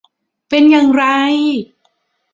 [0.49, 1.03] เป็นอย่างไร